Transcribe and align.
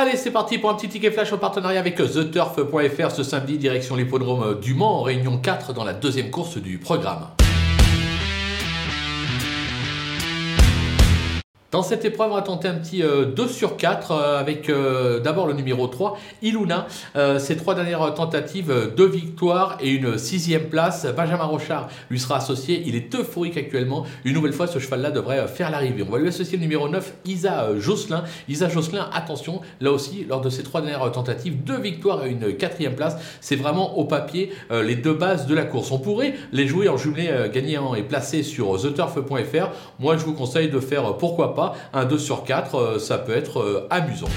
Allez, 0.00 0.16
c'est 0.16 0.30
parti 0.30 0.58
pour 0.58 0.70
un 0.70 0.74
petit 0.74 0.88
ticket 0.88 1.10
flash 1.10 1.32
en 1.32 1.38
partenariat 1.38 1.80
avec 1.80 1.96
TheTurf.fr 1.96 3.10
ce 3.10 3.24
samedi, 3.24 3.58
direction 3.58 3.96
l'hippodrome 3.96 4.60
du 4.60 4.72
Mans, 4.72 5.00
en 5.00 5.02
réunion 5.02 5.38
4 5.38 5.72
dans 5.72 5.82
la 5.82 5.92
deuxième 5.92 6.30
course 6.30 6.56
du 6.58 6.78
programme. 6.78 7.26
Dans 11.70 11.82
cette 11.82 12.02
épreuve, 12.06 12.30
on 12.32 12.36
va 12.36 12.40
tenter 12.40 12.66
un 12.66 12.76
petit 12.76 13.00
2 13.00 13.04
euh, 13.04 13.46
sur 13.46 13.76
4 13.76 14.10
euh, 14.10 14.40
avec 14.40 14.70
euh, 14.70 15.20
d'abord 15.20 15.46
le 15.46 15.52
numéro 15.52 15.86
3, 15.86 16.16
Iluna. 16.40 16.86
ses 17.38 17.58
trois 17.58 17.74
dernières 17.74 18.14
tentatives, 18.14 18.72
deux 18.96 19.06
victoires 19.06 19.76
et 19.82 19.90
une 19.90 20.16
sixième 20.16 20.70
place. 20.70 21.06
Benjamin 21.14 21.44
Rochard 21.44 21.88
lui 22.08 22.18
sera 22.18 22.36
associé. 22.36 22.84
Il 22.86 22.94
est 22.94 23.14
euphorique 23.14 23.58
actuellement. 23.58 24.06
Une 24.24 24.32
nouvelle 24.32 24.54
fois, 24.54 24.66
ce 24.66 24.78
cheval-là 24.78 25.10
devrait 25.10 25.46
faire 25.46 25.70
l'arrivée. 25.70 26.02
On 26.08 26.10
va 26.10 26.18
lui 26.18 26.28
associer 26.28 26.56
le 26.56 26.62
numéro 26.62 26.88
9, 26.88 27.12
Isa 27.26 27.78
Josselin. 27.78 28.24
Isa 28.48 28.70
Josselin, 28.70 29.10
attention, 29.12 29.60
là 29.82 29.92
aussi, 29.92 30.24
lors 30.26 30.40
de 30.40 30.48
ses 30.48 30.62
trois 30.62 30.80
dernières 30.80 31.12
tentatives, 31.12 31.62
deux 31.64 31.78
victoires 31.78 32.24
et 32.24 32.30
une 32.30 32.56
quatrième 32.56 32.94
place. 32.94 33.16
C'est 33.42 33.56
vraiment 33.56 33.98
au 33.98 34.04
papier 34.04 34.52
les 34.70 34.96
deux 34.96 35.14
bases 35.14 35.46
de 35.46 35.54
la 35.54 35.64
course. 35.64 35.90
On 35.90 35.98
pourrait 35.98 36.34
les 36.52 36.66
jouer 36.66 36.88
en 36.88 36.96
jumelé 36.96 37.30
gagnant 37.52 37.94
et 37.94 38.02
placé 38.02 38.42
sur 38.42 38.80
theturf.fr. 38.80 39.70
Moi, 39.98 40.16
je 40.16 40.24
vous 40.24 40.34
conseille 40.34 40.70
de 40.70 40.80
faire 40.80 41.16
pourquoi 41.16 41.54
pas 41.54 41.57
un 41.92 42.04
2 42.04 42.18
sur 42.18 42.44
4, 42.44 42.74
euh, 42.74 42.98
ça 42.98 43.18
peut 43.18 43.36
être 43.36 43.60
euh, 43.60 43.86
amusant. 43.90 44.28